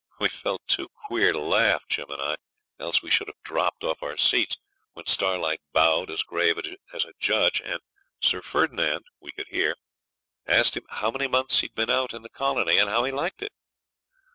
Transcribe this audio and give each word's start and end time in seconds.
We 0.19 0.29
felt 0.29 0.65
too 0.67 0.87
queer 1.05 1.31
to 1.31 1.37
laugh, 1.39 1.87
Jim 1.87 2.09
and 2.09 2.19
I, 2.19 2.37
else 2.79 3.03
we 3.03 3.11
should 3.11 3.27
have 3.27 3.39
dropped 3.43 3.83
off 3.83 4.01
our 4.01 4.17
seats 4.17 4.57
when 4.93 5.05
Starlight 5.05 5.61
bowed 5.73 6.09
as 6.09 6.23
grave 6.23 6.59
as 6.91 7.05
a 7.05 7.13
judge, 7.19 7.61
and 7.63 7.81
Sir 8.19 8.41
Ferdinand 8.41 9.05
(we 9.19 9.31
could 9.31 9.49
hear) 9.49 9.75
asked 10.47 10.75
him 10.75 10.87
how 10.89 11.11
many 11.11 11.27
months 11.27 11.59
he'd 11.59 11.75
been 11.75 11.91
out 11.91 12.15
in 12.15 12.23
the 12.23 12.29
colony, 12.29 12.79
and 12.79 12.89
how 12.89 13.03
he 13.03 13.11
liked 13.11 13.43
it? 13.43 13.53